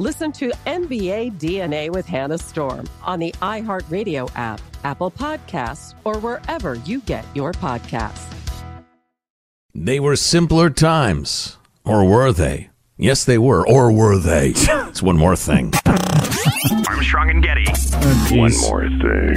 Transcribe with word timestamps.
Listen 0.00 0.32
to 0.32 0.50
NBA 0.64 1.32
DNA 1.38 1.90
with 1.90 2.06
Hannah 2.06 2.38
Storm 2.38 2.88
on 3.02 3.18
the 3.18 3.32
iHeartRadio 3.42 4.30
app, 4.34 4.58
Apple 4.82 5.10
Podcasts, 5.10 5.94
or 6.04 6.18
wherever 6.20 6.76
you 6.86 7.00
get 7.00 7.22
your 7.34 7.52
podcasts. 7.52 8.34
They 9.74 10.00
were 10.00 10.16
simpler 10.16 10.70
times. 10.70 11.58
Or 11.84 12.06
were 12.06 12.32
they? 12.32 12.70
Yes, 12.96 13.26
they 13.26 13.36
were. 13.36 13.62
Or 13.68 13.92
were 13.92 14.16
they? 14.16 14.54
it's 14.56 15.02
one 15.02 15.18
more 15.18 15.36
thing. 15.36 15.74
Armstrong 16.88 17.28
and 17.28 17.42
Getty. 17.42 17.66
one 18.34 18.56
more 18.62 18.88
thing. 18.88 19.36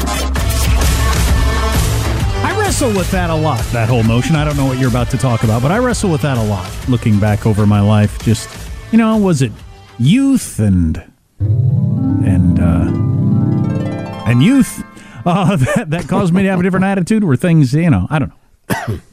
I 2.42 2.56
wrestle 2.58 2.94
with 2.94 3.12
that 3.12 3.30
a 3.30 3.36
lot, 3.36 3.60
that 3.74 3.90
whole 3.90 4.04
notion. 4.04 4.38
I 4.38 4.46
don't 4.46 4.56
know 4.56 4.68
what 4.68 4.78
you're 4.78 4.90
about 4.90 5.10
to 5.10 5.18
talk 5.18 5.44
about, 5.44 5.62
but 5.62 5.74
I 5.74 5.80
wrestle 5.80 6.10
with 6.10 6.22
that 6.22 6.38
a 6.38 6.44
lot. 6.44 6.72
Looking 6.88 7.20
back 7.20 7.46
over 7.46 7.68
my 7.68 7.82
life, 7.82 8.18
just, 8.24 8.50
you 8.94 8.98
know, 8.98 9.18
was 9.18 9.42
it 9.42 9.52
youth 10.00 10.60
and 10.60 11.04
and 11.40 12.60
uh, 12.60 12.92
and 14.26 14.44
youth 14.44 14.84
uh, 15.26 15.56
that 15.76 15.90
that 15.90 16.08
caused 16.08 16.34
me 16.34 16.44
to 16.44 16.50
have 16.50 16.60
a 16.60 16.64
different 16.64 16.86
attitude. 16.86 17.24
Were 17.24 17.36
things 17.36 17.74
you 17.74 17.90
know 17.90 18.08
I 18.10 18.20
don't 18.20 18.32
know. 18.70 19.00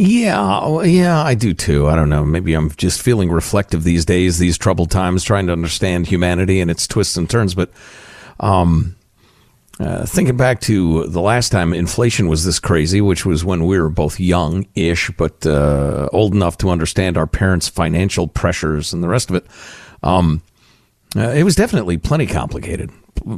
Yeah, 0.00 0.82
yeah, 0.84 1.20
I 1.24 1.34
do 1.34 1.52
too. 1.52 1.88
I 1.88 1.96
don't 1.96 2.08
know. 2.08 2.24
Maybe 2.24 2.54
I'm 2.54 2.70
just 2.76 3.02
feeling 3.02 3.32
reflective 3.32 3.82
these 3.82 4.04
days, 4.04 4.38
these 4.38 4.56
troubled 4.56 4.92
times, 4.92 5.24
trying 5.24 5.48
to 5.48 5.52
understand 5.52 6.06
humanity 6.06 6.60
and 6.60 6.70
its 6.70 6.86
twists 6.86 7.16
and 7.16 7.28
turns. 7.28 7.52
But 7.56 7.72
um, 8.38 8.94
uh, 9.80 10.04
thinking 10.06 10.36
back 10.36 10.60
to 10.60 11.04
the 11.04 11.20
last 11.20 11.50
time 11.52 11.72
inflation 11.72 12.28
was 12.28 12.44
this 12.44 12.58
crazy, 12.58 13.00
which 13.00 13.24
was 13.24 13.44
when 13.44 13.64
we 13.64 13.78
were 13.78 13.88
both 13.88 14.18
young 14.18 14.66
ish, 14.74 15.10
but 15.12 15.46
uh, 15.46 16.08
old 16.12 16.34
enough 16.34 16.58
to 16.58 16.70
understand 16.70 17.16
our 17.16 17.26
parents' 17.26 17.68
financial 17.68 18.26
pressures 18.26 18.92
and 18.92 19.04
the 19.04 19.08
rest 19.08 19.30
of 19.30 19.36
it, 19.36 19.46
um, 20.02 20.42
uh, 21.16 21.30
it 21.30 21.44
was 21.44 21.54
definitely 21.54 21.96
plenty 21.96 22.26
complicated, 22.26 22.90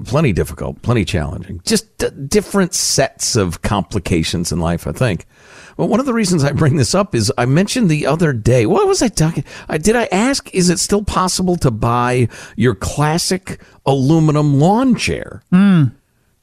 plenty 0.05 0.33
difficult, 0.33 0.81
plenty 0.81 1.05
challenging. 1.05 1.61
Just 1.65 1.99
d- 1.99 2.09
different 2.27 2.75
sets 2.75 3.37
of 3.37 3.61
complications 3.61 4.51
in 4.51 4.61
life, 4.61 4.87
I 4.87 4.93
think. 4.93 5.27
Well, 5.77 5.89
one 5.89 6.01
of 6.01 6.07
the 6.07 6.15
reasons 6.15 6.43
I 6.43 6.53
bring 6.53 6.77
this 6.77 6.95
up 6.95 7.15
is 7.15 7.31
I 7.37 7.45
mentioned 7.45 7.91
the 7.91 8.07
other 8.07 8.33
day. 8.33 8.65
What 8.65 8.89
was 8.89 9.03
I 9.03 9.09
talking? 9.09 9.45
I, 9.69 9.77
did 9.77 9.95
I 9.95 10.09
ask? 10.11 10.53
Is 10.55 10.71
it 10.71 10.79
still 10.79 11.05
possible 11.05 11.57
to 11.57 11.71
buy 11.71 12.29
your 12.57 12.75
classic 12.75 13.61
aluminum 13.85 14.59
lawn 14.59 14.95
chair? 14.95 15.43
Mm 15.53 15.93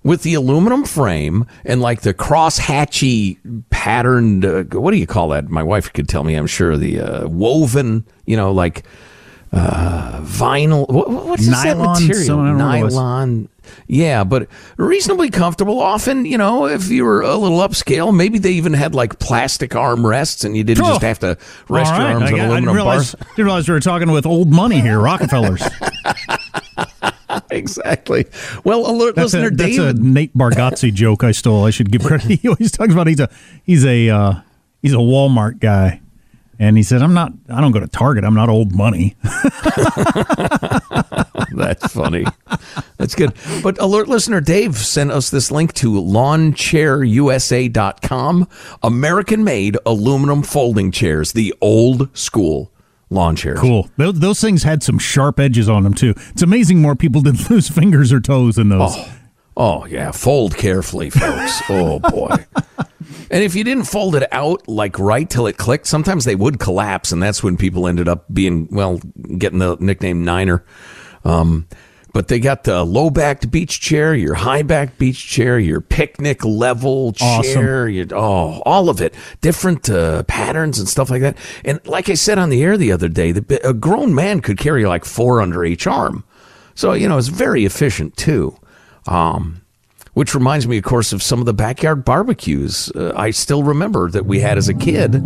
with 0.08 0.24
the 0.24 0.34
aluminum 0.36 0.86
frame 0.86 1.46
and 1.66 1.82
like 1.82 2.02
the 2.02 2.14
cross 2.14 2.58
hatchy 2.58 3.38
patterned 3.70 4.46
uh, 4.46 4.64
what 4.64 4.92
do 4.92 4.98
you 4.98 5.06
call 5.06 5.28
that? 5.30 5.50
My 5.50 5.64
wife 5.64 5.92
could 5.92 6.08
tell 6.08 6.24
me 6.24 6.36
i'm 6.36 6.48
sure 6.48 6.78
the 6.78 7.02
uh, 7.02 7.28
woven 7.28 8.06
you 8.26 8.38
know 8.38 8.52
like 8.52 8.84
uh, 9.52 10.22
vinyl 10.22 10.88
what, 10.90 11.10
what's 11.10 11.48
nylon, 11.48 11.94
that 11.94 12.02
material? 12.02 12.38
Nylon. 12.38 13.50
Yeah 13.88 14.24
but 14.24 14.48
reasonably 14.78 15.30
comfortable. 15.30 15.80
Often 15.80 16.26
you 16.26 16.38
know 16.38 16.68
if 16.68 16.90
you 16.90 17.04
were 17.04 17.22
a 17.22 17.36
little 17.36 17.60
upscale 17.60 18.16
maybe 18.16 18.40
they 18.40 18.52
even 18.52 18.74
had 18.74 18.96
like 18.96 19.20
plastic 19.20 19.72
armrests 19.72 20.46
and 20.46 20.56
you 20.56 20.64
didn't 20.64 20.86
oh, 20.86 20.90
just 20.90 21.02
have 21.02 21.20
to 21.20 21.38
rest 21.70 21.92
right. 21.92 22.00
your 22.00 22.08
arms 22.08 22.32
on 22.32 22.40
aluminum 22.40 22.52
I 22.52 22.60
didn't 22.60 22.76
realize, 22.76 23.16
bars. 23.16 23.28
didn't 23.36 23.46
realize 23.46 23.68
we 23.68 23.74
were 23.74 23.80
talking 23.82 24.12
with 24.12 24.26
old 24.26 24.52
money 24.52 24.80
here 24.80 25.00
rockefellers 25.00 25.64
exactly. 27.52 28.26
Well, 28.64 28.90
alert 28.90 29.16
that's 29.16 29.34
listener 29.34 29.48
a, 29.48 29.56
that's 29.56 29.78
David. 29.78 29.98
a 29.98 30.02
Nate 30.02 30.34
Bargatze 30.36 30.94
joke 30.94 31.24
I 31.24 31.32
stole. 31.32 31.66
I 31.66 31.70
should 31.72 31.92
give 31.92 32.04
credit. 32.04 32.28
He 32.42 32.48
always 32.48 32.72
talks 32.72 32.94
about 32.94 33.08
he's 33.08 33.20
a 33.20 33.30
he's 33.64 33.86
a 33.86 34.10
uh, 34.10 34.34
he's 34.82 34.94
a 34.94 34.98
Walmart 34.98 35.60
guy, 35.60 36.02
and 36.60 36.78
he 36.78 36.84
said, 36.84 37.02
"I'm 37.02 37.14
not. 37.14 37.32
I 37.50 37.62
don't 37.62 37.72
go 37.72 37.80
to 37.80 37.88
Target. 37.88 38.24
I'm 38.24 38.36
not 38.36 38.50
old 38.50 38.74
money." 38.74 39.16
That's 41.56 41.92
funny. 41.92 42.26
That's 42.98 43.16
good. 43.16 43.34
But 43.64 43.82
alert 43.82 44.08
listener 44.08 44.40
Dave 44.42 44.78
sent 44.78 45.10
us 45.12 45.30
this 45.32 45.50
link 45.52 45.74
to 45.76 45.92
lawnchairusa.com. 45.94 48.48
American 48.84 49.44
made 49.44 49.78
aluminum 49.86 50.44
folding 50.44 50.92
chairs, 50.92 51.32
the 51.34 51.54
old 51.62 52.16
school 52.16 52.72
lawn 53.10 53.36
chairs. 53.36 53.60
Cool. 53.60 53.90
Those, 53.98 54.20
those 54.20 54.42
things 54.42 54.64
had 54.64 54.84
some 54.84 55.00
sharp 55.00 55.40
edges 55.40 55.70
on 55.70 55.84
them 55.84 55.94
too. 55.94 56.14
It's 56.30 56.42
amazing 56.42 56.82
more 56.82 56.96
people 56.96 57.22
didn't 57.24 57.50
lose 57.50 57.70
fingers 57.70 58.12
or 58.12 58.20
toes 58.20 58.58
in 58.58 58.70
those. 58.70 58.94
Oh, 58.96 59.12
oh 59.58 59.86
yeah. 59.86 60.12
Fold 60.12 60.58
carefully, 60.58 61.10
folks. 61.10 61.62
oh 61.70 62.00
boy. 62.00 62.36
And 63.30 63.44
if 63.44 63.56
you 63.56 63.64
didn't 63.64 63.86
fold 63.86 64.16
it 64.16 64.28
out 64.32 64.68
like 64.68 64.98
right 65.00 65.30
till 65.30 65.48
it 65.48 65.58
clicked, 65.58 65.88
sometimes 65.88 66.26
they 66.26 66.36
would 66.36 66.60
collapse, 66.60 67.12
and 67.12 67.22
that's 67.22 67.44
when 67.44 67.58
people 67.58 67.88
ended 67.88 68.08
up 68.08 68.26
being 68.34 68.68
well, 68.72 69.00
getting 69.38 69.60
the 69.60 69.76
nickname 69.80 70.24
Niner. 70.24 70.64
Um, 71.26 71.68
but 72.18 72.30
they 72.30 72.40
got 72.40 72.64
the 72.64 72.84
low 72.84 73.12
backed 73.12 73.52
beach 73.52 73.80
chair, 73.80 74.16
your 74.16 74.34
high 74.34 74.64
backed 74.64 74.98
beach 74.98 75.24
chair, 75.24 75.60
your 75.60 75.80
picnic 75.80 76.44
level 76.44 77.14
chair, 77.14 77.28
awesome. 77.28 77.90
your, 77.92 78.08
oh, 78.12 78.60
all 78.66 78.90
of 78.90 79.02
it, 79.02 79.14
different 79.42 79.88
uh, 79.88 80.24
patterns 80.24 80.80
and 80.80 80.90
stuff 80.90 81.12
like 81.12 81.22
that. 81.22 81.38
And 81.64 81.80
like 81.86 82.10
I 82.10 82.16
said 82.16 82.40
on 82.40 82.50
the 82.50 82.64
air 82.64 82.76
the 82.76 82.92
other 82.92 83.08
day, 83.08 83.34
the, 83.34 83.60
a 83.64 83.72
grown 83.72 84.16
man 84.16 84.42
could 84.42 84.58
carry 84.58 84.84
like 84.88 85.06
four 85.06 85.42
under 85.42 85.64
each 85.64 85.86
arm. 85.86 86.24
So, 86.74 86.94
you 86.94 87.08
know, 87.08 87.20
it's 87.20 87.28
very 87.28 87.66
efficient 87.66 88.18
too. 88.18 88.58
Um, 89.06 89.62
which 90.16 90.34
reminds 90.34 90.68
me, 90.68 90.80
of 90.80 90.84
course, 90.86 91.14
of 91.14 91.22
some 91.22 91.40
of 91.40 91.46
the 91.46 91.54
backyard 91.54 92.04
barbecues 92.04 92.92
uh, 92.96 93.14
I 93.16 93.30
still 93.30 93.62
remember 93.62 94.10
that 94.10 94.26
we 94.26 94.40
had 94.40 94.58
as 94.58 94.68
a 94.68 94.74
kid 94.74 95.22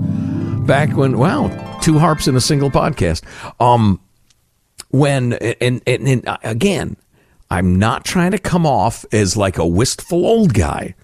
back 0.67 0.97
when, 0.97 1.17
wow, 1.17 1.79
two 1.81 1.99
harps 1.99 2.27
in 2.27 2.35
a 2.35 2.41
single 2.41 2.69
podcast. 2.69 3.23
Um, 3.61 4.01
when 4.91 5.33
and, 5.33 5.81
and, 5.85 6.07
and 6.07 6.27
uh, 6.27 6.37
again, 6.43 6.97
I'm 7.49 7.77
not 7.77 8.05
trying 8.05 8.31
to 8.31 8.37
come 8.37 8.65
off 8.65 9.05
as 9.11 9.35
like 9.35 9.57
a 9.57 9.65
wistful 9.65 10.25
old 10.25 10.53
guy, 10.53 10.95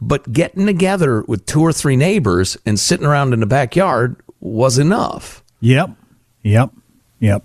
but 0.00 0.32
getting 0.32 0.66
together 0.66 1.22
with 1.22 1.46
two 1.46 1.60
or 1.60 1.72
three 1.72 1.96
neighbors 1.96 2.56
and 2.64 2.78
sitting 2.78 3.06
around 3.06 3.32
in 3.32 3.40
the 3.40 3.46
backyard 3.46 4.16
was 4.40 4.78
enough. 4.78 5.42
Yep. 5.60 5.90
Yep. 6.42 6.70
Yep. 7.20 7.44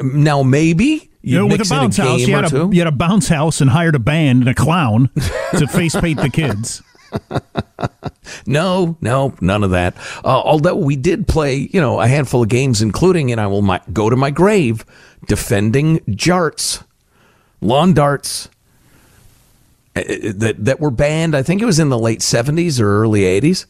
Now 0.00 0.42
maybe 0.42 1.10
you 1.22 1.38
know, 1.38 1.46
with 1.46 1.60
a 1.60 1.68
bounce 1.68 1.98
a 1.98 2.02
house, 2.02 2.20
you 2.20 2.34
had 2.34 2.52
a, 2.52 2.68
you 2.72 2.80
had 2.80 2.88
a 2.88 2.92
bounce 2.92 3.28
house 3.28 3.60
and 3.60 3.70
hired 3.70 3.94
a 3.94 4.00
band 4.00 4.40
and 4.40 4.48
a 4.48 4.54
clown 4.54 5.10
to 5.58 5.66
face 5.68 5.94
paint 5.94 6.20
the 6.20 6.30
kids. 6.30 6.82
no, 8.46 8.96
no, 9.00 9.34
none 9.40 9.64
of 9.64 9.70
that. 9.70 9.94
Uh, 10.24 10.40
although 10.40 10.76
we 10.76 10.96
did 10.96 11.26
play, 11.26 11.68
you 11.72 11.80
know, 11.80 12.00
a 12.00 12.06
handful 12.06 12.42
of 12.42 12.48
games, 12.48 12.82
including, 12.82 13.32
and 13.32 13.40
I 13.40 13.46
will 13.46 13.62
my, 13.62 13.80
go 13.92 14.10
to 14.10 14.16
my 14.16 14.30
grave, 14.30 14.84
defending 15.26 15.98
jarts, 16.00 16.84
lawn 17.60 17.94
darts 17.94 18.48
uh, 19.96 20.00
uh, 20.00 20.32
that 20.34 20.64
that 20.64 20.80
were 20.80 20.90
banned. 20.90 21.34
I 21.34 21.42
think 21.42 21.62
it 21.62 21.66
was 21.66 21.78
in 21.78 21.88
the 21.88 21.98
late 21.98 22.22
seventies 22.22 22.80
or 22.80 22.88
early 23.02 23.24
eighties. 23.24 23.66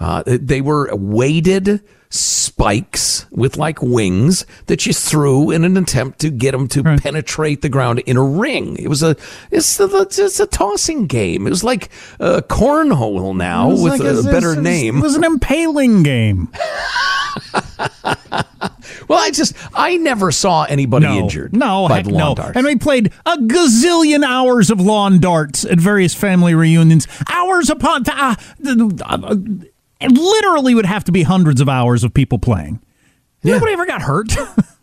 Uh, 0.00 0.22
they 0.26 0.60
were 0.60 0.88
weighted 0.94 1.82
spikes 2.12 3.26
with 3.30 3.56
like 3.56 3.80
wings 3.80 4.44
that 4.66 4.84
you 4.84 4.92
threw 4.92 5.50
in 5.50 5.62
an 5.64 5.76
attempt 5.76 6.18
to 6.18 6.28
get 6.28 6.50
them 6.50 6.66
to 6.66 6.82
right. 6.82 7.00
penetrate 7.00 7.62
the 7.62 7.68
ground 7.68 8.00
in 8.00 8.16
a 8.16 8.22
ring. 8.22 8.76
It 8.78 8.88
was 8.88 9.02
a 9.02 9.16
it's 9.50 9.78
a, 9.78 9.86
it's 10.00 10.40
a 10.40 10.46
tossing 10.46 11.06
game. 11.06 11.46
It 11.46 11.50
was 11.50 11.62
like 11.62 11.88
a 12.18 12.42
cornhole 12.42 13.36
now 13.36 13.70
with 13.70 14.00
like 14.00 14.00
a, 14.00 14.18
a, 14.18 14.22
better 14.24 14.60
name. 14.60 14.98
It 14.98 15.02
was 15.02 15.14
an 15.14 15.24
impaling 15.24 16.02
game. 16.02 16.48
well, 19.08 19.18
I 19.18 19.30
just 19.32 19.54
I 19.72 19.96
never 19.96 20.32
saw 20.32 20.64
anybody 20.64 21.06
no, 21.06 21.18
injured. 21.18 21.54
No, 21.54 21.88
by 21.88 21.96
heck 21.96 22.06
the 22.06 22.10
lawn 22.10 22.30
no. 22.30 22.34
darts. 22.34 22.56
And 22.56 22.66
we 22.66 22.76
played 22.76 23.12
a 23.24 23.36
gazillion 23.36 24.24
hours 24.24 24.70
of 24.70 24.80
lawn 24.80 25.20
darts 25.20 25.64
at 25.64 25.78
various 25.78 26.14
family 26.14 26.54
reunions. 26.54 27.06
Hours 27.30 27.70
upon 27.70 28.04
uh, 28.08 28.34
uh, 28.66 29.36
it 30.00 30.10
literally 30.12 30.74
would 30.74 30.86
have 30.86 31.04
to 31.04 31.12
be 31.12 31.22
hundreds 31.22 31.60
of 31.60 31.68
hours 31.68 32.04
of 32.04 32.14
people 32.14 32.38
playing. 32.38 32.80
Yeah. 33.42 33.54
Nobody 33.54 33.72
ever 33.72 33.86
got 33.86 34.02
hurt. 34.02 34.34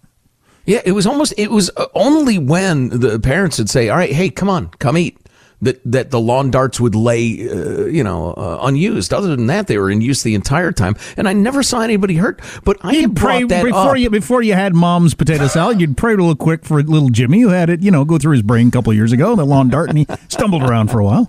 yeah, 0.66 0.82
it 0.86 0.92
was 0.92 1.06
almost. 1.06 1.34
It 1.38 1.52
was 1.52 1.70
uh, 1.78 1.88
only 1.94 2.38
when 2.38 2.90
the 2.90 3.20
parents 3.20 3.58
would 3.58 3.70
say, 3.70 3.90
"All 3.90 3.98
right, 3.98 4.12
hey, 4.12 4.30
come 4.30 4.50
on, 4.50 4.70
come 4.80 4.98
eat." 4.98 5.18
That, 5.60 5.82
that 5.92 6.12
the 6.12 6.20
lawn 6.20 6.52
darts 6.52 6.80
would 6.80 6.94
lay, 6.94 7.50
uh, 7.50 7.86
you 7.86 8.04
know, 8.04 8.34
uh, 8.34 8.60
unused. 8.62 9.12
Other 9.12 9.36
than 9.36 9.48
that, 9.48 9.66
they 9.66 9.80
were 9.80 9.90
in 9.90 10.02
use 10.02 10.22
the 10.22 10.36
entire 10.36 10.72
time, 10.72 10.96
and 11.18 11.28
I 11.28 11.34
never 11.34 11.64
saw 11.64 11.82
anybody 11.82 12.16
hurt. 12.18 12.42
But 12.64 12.78
I 12.82 12.92
you'd 12.92 13.16
pray 13.16 13.44
before 13.44 13.74
up. 13.74 13.98
you 13.98 14.12
before 14.12 14.44
you 14.44 14.54
had 14.54 14.76
mom's 14.76 15.16
potato 15.16 15.48
salad. 15.48 15.82
You'd 15.82 15.98
pray 15.98 16.14
real 16.14 16.36
quick 16.36 16.64
for 16.64 16.84
little 16.84 17.10
Jimmy, 17.10 17.42
who 17.42 17.50
had 17.50 17.72
it, 17.72 17.82
you 17.82 17.90
know, 17.90 18.06
go 18.06 18.20
through 18.20 18.34
his 18.34 18.44
brain 18.44 18.68
a 18.68 18.72
couple 18.72 18.94
years 18.94 19.12
ago, 19.12 19.36
the 19.36 19.46
lawn 19.46 19.70
dart, 19.70 19.90
and 19.90 19.98
he 19.98 20.06
stumbled 20.28 20.62
around 20.62 20.92
for 20.92 21.00
a 21.00 21.06
while. 21.06 21.28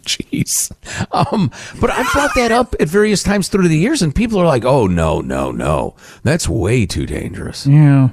Jeez. 0.04 0.70
Um, 1.12 1.50
but 1.80 1.90
I've 1.90 2.10
brought 2.12 2.34
that 2.34 2.52
up 2.52 2.74
at 2.80 2.88
various 2.88 3.22
times 3.22 3.48
through 3.48 3.68
the 3.68 3.78
years, 3.78 4.02
and 4.02 4.14
people 4.14 4.38
are 4.38 4.46
like, 4.46 4.64
oh, 4.64 4.86
no, 4.86 5.20
no, 5.20 5.50
no. 5.50 5.94
That's 6.22 6.48
way 6.48 6.86
too 6.86 7.06
dangerous. 7.06 7.66
Yeah. 7.66 8.10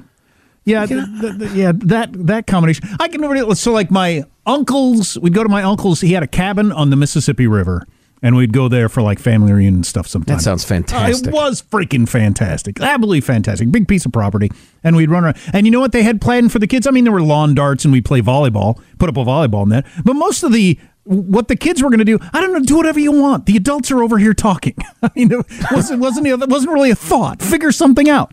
Yeah, 0.64 0.84
th- 0.84 1.02
th- 1.22 1.38
th- 1.38 1.52
yeah, 1.52 1.72
that 1.74 2.10
that 2.26 2.46
combination. 2.46 2.86
I 3.00 3.08
can 3.08 3.22
remember. 3.22 3.54
So, 3.54 3.72
like 3.72 3.90
my 3.90 4.24
uncle's, 4.44 5.18
we'd 5.18 5.32
go 5.32 5.42
to 5.42 5.48
my 5.48 5.62
uncle's. 5.62 6.02
He 6.02 6.12
had 6.12 6.22
a 6.22 6.26
cabin 6.26 6.72
on 6.72 6.90
the 6.90 6.96
Mississippi 6.96 7.46
River, 7.46 7.86
and 8.20 8.36
we'd 8.36 8.52
go 8.52 8.68
there 8.68 8.90
for 8.90 9.00
like 9.00 9.18
family 9.18 9.50
reunion 9.50 9.82
stuff. 9.82 10.06
Sometimes 10.06 10.40
that 10.40 10.44
sounds 10.44 10.64
fantastic. 10.64 11.28
Uh, 11.28 11.30
it 11.30 11.32
was 11.32 11.62
freaking 11.62 12.06
fantastic, 12.06 12.78
absolutely 12.82 13.22
fantastic. 13.22 13.72
Big 13.72 13.88
piece 13.88 14.04
of 14.04 14.12
property, 14.12 14.50
and 14.84 14.94
we'd 14.94 15.10
run 15.10 15.24
around. 15.24 15.38
And 15.54 15.66
you 15.66 15.70
know 15.70 15.80
what 15.80 15.92
they 15.92 16.02
had 16.02 16.20
planned 16.20 16.52
for 16.52 16.58
the 16.58 16.66
kids? 16.66 16.86
I 16.86 16.90
mean, 16.90 17.04
there 17.04 17.14
were 17.14 17.22
lawn 17.22 17.54
darts, 17.54 17.86
and 17.86 17.92
we'd 17.92 18.04
play 18.04 18.20
volleyball, 18.20 18.78
put 18.98 19.08
up 19.08 19.16
a 19.16 19.24
volleyball 19.24 19.66
net. 19.66 19.86
But 20.04 20.14
most 20.14 20.42
of 20.42 20.52
the 20.52 20.78
what 21.08 21.48
the 21.48 21.56
kids 21.56 21.82
were 21.82 21.90
going 21.90 21.98
to 21.98 22.04
do. 22.04 22.18
I 22.32 22.40
don't 22.40 22.52
know. 22.52 22.60
Do 22.60 22.76
whatever 22.76 23.00
you 23.00 23.12
want. 23.12 23.46
The 23.46 23.56
adults 23.56 23.90
are 23.90 24.02
over 24.02 24.18
here 24.18 24.34
talking. 24.34 24.76
I 25.02 25.10
mean, 25.14 25.32
it 25.32 25.46
wasn't 25.72 26.00
wasn't 26.00 26.26
it 26.26 26.48
wasn't 26.48 26.72
really 26.72 26.90
a 26.90 26.96
thought. 26.96 27.40
Figure 27.42 27.72
something 27.72 28.08
out. 28.08 28.32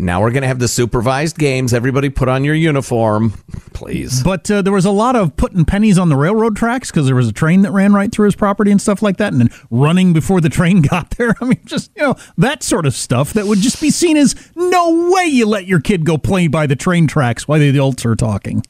Now 0.00 0.20
we're 0.20 0.30
going 0.30 0.42
to 0.42 0.48
have 0.48 0.60
the 0.60 0.68
supervised 0.68 1.38
games. 1.38 1.74
Everybody 1.74 2.08
put 2.08 2.28
on 2.28 2.44
your 2.44 2.54
uniform, 2.54 3.32
please. 3.74 4.22
But 4.22 4.48
uh, 4.48 4.62
there 4.62 4.72
was 4.72 4.84
a 4.84 4.92
lot 4.92 5.16
of 5.16 5.36
putting 5.36 5.64
pennies 5.64 5.98
on 5.98 6.08
the 6.08 6.14
railroad 6.14 6.56
tracks 6.56 6.92
because 6.92 7.06
there 7.06 7.16
was 7.16 7.26
a 7.26 7.32
train 7.32 7.62
that 7.62 7.72
ran 7.72 7.92
right 7.92 8.10
through 8.10 8.26
his 8.26 8.36
property 8.36 8.70
and 8.70 8.80
stuff 8.80 9.02
like 9.02 9.16
that, 9.16 9.32
and 9.32 9.40
then 9.40 9.50
running 9.72 10.12
before 10.12 10.40
the 10.40 10.48
train 10.48 10.82
got 10.88 11.10
there. 11.10 11.34
I 11.40 11.46
mean, 11.46 11.60
just, 11.64 11.90
you 11.96 12.02
know, 12.02 12.14
that 12.36 12.62
sort 12.62 12.86
of 12.86 12.94
stuff 12.94 13.32
that 13.32 13.46
would 13.46 13.58
just 13.58 13.80
be 13.80 13.90
seen 13.90 14.16
as 14.16 14.36
no 14.54 15.10
way 15.12 15.24
you 15.24 15.46
let 15.46 15.66
your 15.66 15.80
kid 15.80 16.04
go 16.04 16.16
play 16.16 16.46
by 16.46 16.68
the 16.68 16.76
train 16.76 17.08
tracks 17.08 17.48
while 17.48 17.58
the 17.58 17.68
adults 17.68 18.06
are 18.06 18.14
talking. 18.14 18.62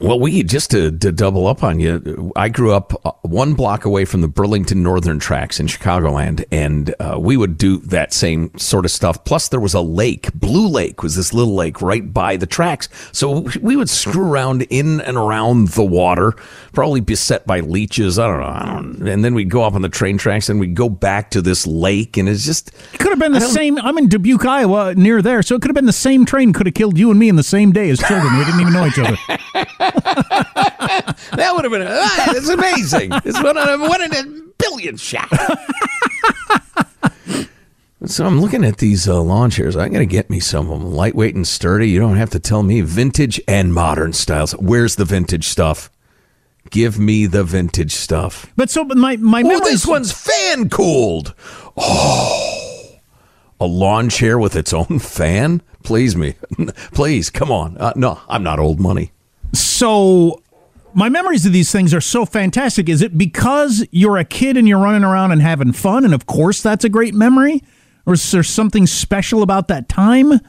Well, 0.00 0.18
we 0.18 0.42
just 0.42 0.70
to, 0.72 0.90
to 0.90 1.12
double 1.12 1.46
up 1.46 1.62
on 1.62 1.78
you. 1.78 2.32
I 2.34 2.48
grew 2.48 2.72
up 2.72 2.92
uh, 3.06 3.12
one 3.22 3.54
block 3.54 3.84
away 3.84 4.04
from 4.04 4.22
the 4.22 4.28
Burlington 4.28 4.82
Northern 4.82 5.18
Tracks 5.18 5.60
in 5.60 5.66
Chicagoland, 5.66 6.44
and 6.50 6.94
uh, 6.98 7.16
we 7.18 7.36
would 7.36 7.56
do 7.56 7.78
that 7.78 8.12
same 8.12 8.56
sort 8.58 8.84
of 8.84 8.90
stuff. 8.90 9.24
Plus, 9.24 9.48
there 9.48 9.60
was 9.60 9.72
a 9.72 9.80
lake, 9.80 10.32
Blue 10.34 10.68
Lake, 10.68 11.02
was 11.02 11.16
this 11.16 11.32
little 11.32 11.54
lake 11.54 11.80
right 11.80 12.12
by 12.12 12.36
the 12.36 12.46
tracks. 12.46 12.88
So 13.12 13.46
we 13.60 13.76
would 13.76 13.88
screw 13.88 14.28
around 14.28 14.62
in 14.62 15.00
and 15.00 15.16
around 15.16 15.68
the 15.68 15.84
water, 15.84 16.32
probably 16.72 17.00
beset 17.00 17.46
by 17.46 17.60
leeches. 17.60 18.18
I 18.18 18.26
don't 18.26 18.40
know. 18.40 18.46
I 18.46 18.64
don't, 18.74 19.08
and 19.08 19.24
then 19.24 19.34
we'd 19.34 19.50
go 19.50 19.62
up 19.62 19.74
on 19.74 19.82
the 19.82 19.88
train 19.88 20.18
tracks, 20.18 20.48
and 20.48 20.58
we'd 20.58 20.74
go 20.74 20.88
back 20.88 21.30
to 21.30 21.40
this 21.42 21.66
lake, 21.66 22.16
and 22.16 22.28
it's 22.28 22.44
just 22.44 22.72
it 22.92 22.98
could 22.98 23.10
have 23.10 23.20
been 23.20 23.32
the 23.32 23.40
same. 23.40 23.78
I'm 23.78 23.96
in 23.98 24.08
Dubuque, 24.08 24.44
Iowa, 24.44 24.94
near 24.94 25.22
there, 25.22 25.42
so 25.42 25.54
it 25.54 25.62
could 25.62 25.70
have 25.70 25.76
been 25.76 25.86
the 25.86 25.92
same 25.92 26.24
train. 26.24 26.52
Could 26.52 26.66
have 26.66 26.74
killed 26.74 26.98
you 26.98 27.10
and 27.10 27.18
me 27.18 27.28
in 27.28 27.36
the 27.36 27.42
same 27.42 27.70
day 27.70 27.90
as 27.90 28.00
children. 28.00 28.36
we 28.38 28.44
didn't 28.44 28.60
even 28.60 28.72
know 28.72 28.86
each 28.86 28.98
other. 28.98 29.16
that 29.78 31.52
would 31.54 31.64
have 31.64 31.72
been. 31.72 31.86
It's 32.36 32.48
amazing. 32.48 33.10
It's 33.24 33.42
one 33.42 33.56
a, 33.56 33.78
one 33.78 34.02
in 34.02 34.14
a 34.14 34.24
billion 34.58 34.96
shot. 34.96 35.28
so 38.06 38.26
I'm 38.26 38.40
looking 38.40 38.64
at 38.64 38.78
these 38.78 39.08
uh, 39.08 39.20
lawn 39.20 39.50
chairs. 39.50 39.76
I'm 39.76 39.92
going 39.92 40.06
to 40.06 40.12
get 40.12 40.30
me 40.30 40.40
some 40.40 40.70
of 40.70 40.80
them, 40.80 40.92
lightweight 40.92 41.34
and 41.34 41.46
sturdy. 41.46 41.88
You 41.88 41.98
don't 42.00 42.16
have 42.16 42.30
to 42.30 42.40
tell 42.40 42.62
me 42.62 42.80
vintage 42.80 43.40
and 43.48 43.72
modern 43.74 44.12
styles. 44.12 44.52
Where's 44.52 44.96
the 44.96 45.04
vintage 45.04 45.46
stuff? 45.46 45.90
Give 46.70 46.98
me 46.98 47.26
the 47.26 47.44
vintage 47.44 47.94
stuff. 47.94 48.46
But 48.56 48.70
so, 48.70 48.84
but 48.84 48.96
my 48.96 49.16
my 49.16 49.42
oh, 49.44 49.60
this 49.60 49.86
one's 49.86 50.12
fan 50.12 50.70
cooled. 50.70 51.34
Oh, 51.76 52.96
a 53.60 53.66
lawn 53.66 54.08
chair 54.08 54.38
with 54.38 54.56
its 54.56 54.72
own 54.72 54.98
fan. 54.98 55.62
Please 55.82 56.16
me, 56.16 56.34
please 56.92 57.28
come 57.28 57.52
on. 57.52 57.76
Uh, 57.76 57.92
no, 57.96 58.20
I'm 58.28 58.42
not 58.42 58.58
old 58.58 58.80
money. 58.80 59.12
So 59.54 60.42
my 60.94 61.08
memories 61.08 61.44
of 61.46 61.52
these 61.52 61.72
things 61.72 61.92
are 61.92 62.00
so 62.00 62.24
fantastic. 62.24 62.88
Is 62.88 63.02
it 63.02 63.18
because 63.18 63.86
you're 63.90 64.18
a 64.18 64.24
kid 64.24 64.56
and 64.56 64.68
you're 64.68 64.78
running 64.78 65.04
around 65.04 65.32
and 65.32 65.42
having 65.42 65.72
fun, 65.72 66.04
and 66.04 66.14
of 66.14 66.26
course 66.26 66.62
that's 66.62 66.84
a 66.84 66.88
great 66.88 67.14
memory, 67.14 67.62
or 68.06 68.14
is 68.14 68.30
there 68.30 68.42
something 68.42 68.86
special 68.86 69.42
about 69.42 69.68
that 69.68 69.88
time? 69.88 70.40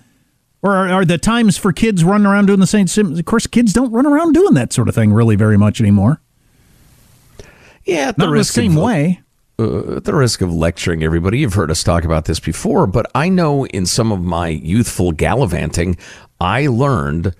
Or 0.61 0.75
are, 0.75 0.89
are 0.89 1.05
the 1.05 1.17
times 1.17 1.57
for 1.57 1.71
kids 1.71 2.03
running 2.03 2.25
around 2.25 2.47
doing 2.47 2.59
the 2.59 2.67
same? 2.67 2.87
Of 3.17 3.25
course, 3.25 3.45
kids 3.45 3.71
don't 3.71 3.91
run 3.91 4.05
around 4.05 4.33
doing 4.33 4.55
that 4.55 4.73
sort 4.73 4.89
of 4.89 4.95
thing 4.95 5.13
really 5.13 5.35
very 5.35 5.57
much 5.57 5.79
anymore. 5.79 6.21
Yeah, 7.83 8.11
the 8.11 8.25
not 8.25 8.33
the 8.33 8.43
same 8.43 8.75
of, 8.77 8.83
way. 8.83 9.21
Uh, 9.59 9.97
at 9.97 10.05
the 10.05 10.13
risk 10.13 10.41
of 10.41 10.51
lecturing 10.51 11.03
everybody, 11.03 11.39
you've 11.39 11.53
heard 11.53 11.69
us 11.69 11.83
talk 11.83 12.03
about 12.03 12.25
this 12.25 12.39
before, 12.39 12.87
but 12.87 13.05
I 13.13 13.29
know 13.29 13.65
in 13.67 13.85
some 13.85 14.11
of 14.11 14.21
my 14.21 14.47
youthful 14.47 15.11
gallivanting, 15.11 15.97
I 16.41 16.67
learned 16.67 17.35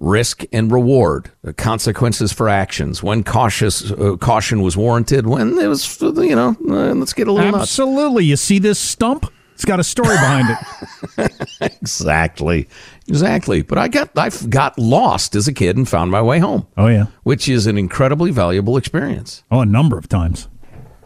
risk 0.00 0.44
and 0.52 0.72
reward, 0.72 1.30
consequences 1.56 2.32
for 2.32 2.48
actions, 2.48 3.02
when 3.02 3.22
cautious 3.22 3.92
uh, 3.92 4.16
caution 4.16 4.62
was 4.62 4.76
warranted, 4.76 5.26
when 5.26 5.58
it 5.58 5.66
was, 5.68 6.00
you 6.00 6.34
know, 6.34 6.56
uh, 6.68 6.94
let's 6.94 7.12
get 7.12 7.28
a 7.28 7.32
little 7.32 7.54
Absolutely. 7.54 8.24
Nuts. 8.24 8.28
You 8.30 8.36
see 8.36 8.58
this 8.58 8.78
stump? 8.78 9.30
It's 9.54 9.66
got 9.66 9.78
a 9.78 9.84
story 9.84 10.16
behind 10.16 10.48
it. 10.48 11.32
exactly. 11.82 12.66
Exactly. 13.08 13.60
But 13.60 13.76
I 13.76 13.88
got 13.88 14.16
I 14.16 14.30
got 14.48 14.78
lost 14.78 15.34
as 15.36 15.48
a 15.48 15.52
kid 15.52 15.76
and 15.76 15.86
found 15.86 16.10
my 16.10 16.22
way 16.22 16.38
home. 16.38 16.66
Oh 16.78 16.86
yeah. 16.86 17.08
Which 17.24 17.46
is 17.46 17.66
an 17.66 17.76
incredibly 17.76 18.30
valuable 18.30 18.78
experience. 18.78 19.44
Oh, 19.50 19.60
a 19.60 19.66
number 19.66 19.98
of 19.98 20.08
times. 20.08 20.48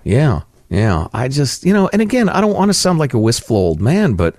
Yeah. 0.05 0.43
Yeah. 0.69 1.09
I 1.13 1.27
just, 1.27 1.65
you 1.67 1.73
know, 1.73 1.91
and 1.93 2.01
again, 2.01 2.29
I 2.29 2.41
don't 2.41 2.55
want 2.55 2.69
to 2.69 2.75
sound 2.75 3.01
like 3.01 3.13
a 3.13 3.19
wistful 3.19 3.57
old 3.57 3.81
man, 3.81 4.15
but 4.15 4.37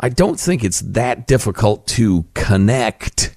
I 0.00 0.08
don't 0.08 0.40
think 0.40 0.64
it's 0.64 0.80
that 0.80 1.28
difficult 1.28 1.86
to 1.88 2.24
connect 2.34 3.27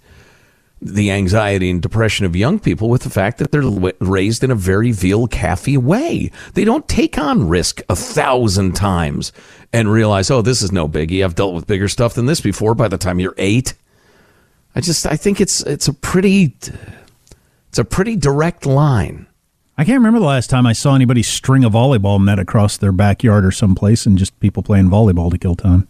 the 0.82 1.12
anxiety 1.12 1.70
and 1.70 1.82
depression 1.82 2.26
of 2.26 2.36
young 2.36 2.60
people 2.60 2.90
with 2.90 3.04
the 3.04 3.10
fact 3.10 3.38
that 3.38 3.52
they're 3.52 3.94
raised 4.00 4.44
in 4.44 4.50
a 4.50 4.56
very 4.56 4.92
veal 4.92 5.28
caffy 5.28 5.78
way. 5.78 6.32
They 6.54 6.66
don't 6.66 6.88
take 6.88 7.18
on 7.20 7.48
risk 7.48 7.82
a 7.88 7.96
thousand 7.96 8.74
times 8.74 9.32
and 9.72 9.92
realize, 9.92 10.32
oh, 10.32 10.42
this 10.42 10.62
is 10.62 10.72
no 10.72 10.88
biggie. 10.88 11.24
I've 11.24 11.36
dealt 11.36 11.54
with 11.54 11.68
bigger 11.68 11.88
stuff 11.88 12.16
than 12.16 12.26
this 12.26 12.42
before. 12.42 12.74
By 12.74 12.88
the 12.88 12.98
time 12.98 13.20
you're 13.20 13.36
eight, 13.38 13.76
I 14.76 14.82
just 14.82 15.06
I 15.06 15.16
think 15.16 15.40
it's 15.40 15.62
it's 15.62 15.88
a 15.88 15.94
pretty 15.94 16.56
it's 17.70 17.80
a 17.80 17.86
pretty 17.86 18.16
direct 18.16 18.66
line. 18.66 19.28
I 19.78 19.84
can't 19.84 20.00
remember 20.00 20.20
the 20.20 20.26
last 20.26 20.50
time 20.50 20.66
I 20.66 20.74
saw 20.74 20.96
anybody 20.96 21.24
string 21.24 21.64
a 21.64 21.70
volleyball 21.70 22.24
net 22.24 22.40
across 22.40 22.78
their 22.78 22.92
backyard 22.92 23.46
or 23.46 23.52
someplace 23.52 24.06
and 24.06 24.18
just 24.18 24.38
people 24.40 24.64
playing 24.64 24.90
volleyball 24.90 25.32
to 25.32 25.38
kill 25.38 25.56
time. 25.56 25.88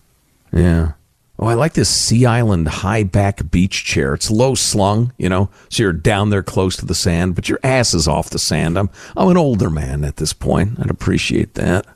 Yeah. 0.53 0.93
Oh, 1.41 1.47
I 1.47 1.55
like 1.55 1.73
this 1.73 1.89
Sea 1.89 2.27
Island 2.27 2.67
high 2.67 3.01
back 3.01 3.49
beach 3.49 3.83
chair. 3.83 4.13
It's 4.13 4.29
low 4.29 4.53
slung, 4.53 5.11
you 5.17 5.27
know, 5.27 5.49
so 5.69 5.81
you're 5.81 5.91
down 5.91 6.29
there 6.29 6.43
close 6.43 6.75
to 6.77 6.85
the 6.85 6.93
sand, 6.93 7.33
but 7.33 7.49
your 7.49 7.59
ass 7.63 7.95
is 7.95 8.07
off 8.07 8.29
the 8.29 8.37
sand. 8.37 8.77
I'm 8.77 8.91
I'm 9.17 9.27
an 9.27 9.37
older 9.37 9.71
man 9.71 10.03
at 10.03 10.17
this 10.17 10.33
point. 10.33 10.79
I'd 10.79 10.91
appreciate 10.91 11.55
that. 11.55 11.87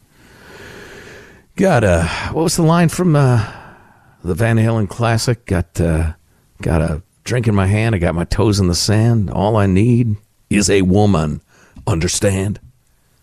Got 1.55 1.83
a 1.83 2.05
what 2.31 2.41
was 2.41 2.55
the 2.55 2.63
line 2.63 2.89
from 2.89 3.15
uh, 3.15 3.53
the 4.23 4.33
Van 4.33 4.57
Halen 4.57 4.89
classic? 4.89 5.45
Got 5.45 5.79
uh, 5.79 6.13
got 6.63 6.81
a 6.81 7.03
drink 7.23 7.47
in 7.47 7.53
my 7.53 7.67
hand. 7.67 7.93
I 7.93 7.99
got 7.99 8.15
my 8.15 8.25
toes 8.25 8.59
in 8.59 8.67
the 8.67 8.73
sand. 8.73 9.29
All 9.29 9.57
I 9.57 9.67
need 9.67 10.15
is 10.49 10.71
a 10.71 10.81
woman. 10.81 11.41
Understand? 11.85 12.59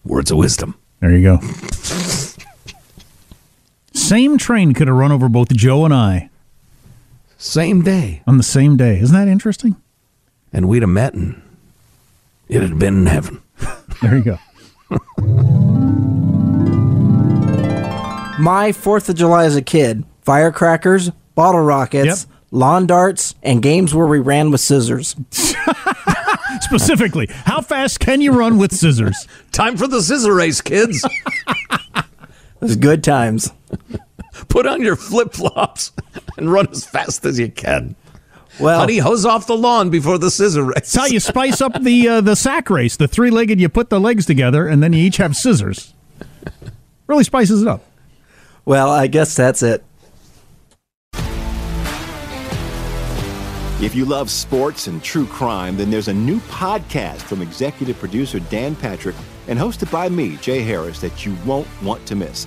Words 0.05 0.31
of 0.31 0.38
wisdom. 0.38 0.76
There 1.00 1.11
you 1.11 1.23
go. 1.23 1.38
Same 4.12 4.37
train 4.37 4.75
could 4.75 4.88
have 4.88 4.97
run 4.99 5.11
over 5.11 5.26
both 5.26 5.49
Joe 5.57 5.87
and 5.87 5.95
I 5.95 6.28
Same 7.38 7.81
day. 7.81 8.21
on 8.26 8.37
the 8.37 8.42
same 8.42 8.76
day. 8.76 8.99
Isn't 9.00 9.16
that 9.16 9.26
interesting? 9.26 9.75
And 10.52 10.69
we'd 10.69 10.83
have 10.83 10.90
met 10.90 11.14
and 11.14 11.40
it 12.47 12.61
had 12.61 12.78
been 12.78 12.99
in 12.99 13.07
heaven. 13.07 13.40
There 14.02 14.14
you 14.19 14.23
go. 14.23 14.38
My 18.38 18.73
4th 18.73 19.09
of 19.09 19.14
July 19.16 19.45
as 19.47 19.57
a 19.57 19.62
kid 19.62 20.04
firecrackers, 20.21 21.09
bottle 21.35 21.62
rockets, 21.62 22.26
Yep. 22.26 22.37
lawn 22.50 22.87
darts, 22.87 23.35
and 23.42 23.62
games 23.62 23.95
where 23.95 24.07
we 24.07 24.19
ran 24.19 24.50
with 24.50 24.61
scissors. 24.61 25.16
Specifically, 26.61 27.28
how 27.47 27.62
fast 27.62 27.99
can 27.99 28.21
you 28.21 28.33
run 28.33 28.59
with 28.59 28.75
scissors? 28.75 29.26
Time 29.52 29.78
for 29.78 29.87
the 29.87 30.02
scissor 30.02 30.35
race, 30.35 30.61
kids. 30.61 31.02
It 31.07 32.04
was 32.61 32.76
good 32.76 33.02
times. 33.02 33.50
Put 34.52 34.66
on 34.66 34.82
your 34.82 34.97
flip 34.97 35.32
flops 35.32 35.92
and 36.37 36.52
run 36.52 36.68
as 36.71 36.85
fast 36.85 37.25
as 37.25 37.38
you 37.38 37.50
can. 37.50 37.97
Well, 38.61 38.80
Honey, 38.80 38.99
hose 38.99 39.25
off 39.25 39.47
the 39.47 39.56
lawn 39.56 39.88
before 39.88 40.18
the 40.18 40.30
scissor 40.30 40.62
race. 40.64 40.76
It's 40.76 40.94
how 40.94 41.06
you 41.06 41.21
spice 41.32 41.62
up 41.62 41.80
the 41.80 42.06
uh, 42.06 42.21
the 42.21 42.37
sack 42.37 42.68
race. 42.68 42.99
The 42.99 43.09
three 43.09 43.30
legged, 43.30 43.59
you 43.59 43.71
put 43.71 43.88
the 43.88 43.99
legs 43.99 44.26
together, 44.26 44.68
and 44.68 44.82
then 44.82 44.92
you 44.92 44.99
each 45.02 45.16
have 45.16 45.35
scissors. 45.35 45.94
Really 47.06 47.25
spices 47.25 47.62
it 47.62 47.68
up. 47.68 47.82
well, 48.66 48.90
I 48.90 49.06
guess 49.06 49.35
that's 49.35 49.62
it. 49.62 49.82
If 53.80 53.94
you 53.94 54.04
love 54.04 54.30
sports 54.30 54.87
and 54.87 55.02
true 55.02 55.26
crime, 55.26 55.78
then 55.78 55.90
there's 55.90 56.09
a 56.09 56.14
new 56.14 56.40
podcast 56.40 57.23
from 57.23 57.40
executive 57.40 57.99
producer 57.99 58.38
Dan 58.38 58.76
Patrick 58.76 59.16
and 59.49 59.59
hosted 59.59 59.90
by 59.90 60.11
me, 60.11 60.37
Jay 60.37 60.61
Harris, 60.61 61.00
that 61.00 61.25
you 61.25 61.35
won't 61.47 61.66
want 61.82 62.04
to 62.06 62.14
miss. 62.14 62.47